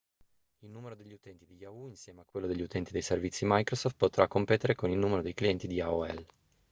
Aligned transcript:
il 0.61 0.69
numero 0.71 0.95
degli 0.95 1.13
utenti 1.13 1.45
di 1.45 1.57
yahoo 1.57 1.85
insieme 1.87 2.21
a 2.21 2.25
quello 2.25 2.47
degli 2.47 2.63
utenti 2.63 2.91
dei 2.91 3.03
servizi 3.03 3.45
microsoft 3.45 3.97
potrà 3.97 4.27
competere 4.27 4.73
con 4.73 4.89
il 4.89 4.97
numero 4.97 5.21
di 5.21 5.35
clienti 5.35 5.67
di 5.67 5.79
aol 5.79 6.25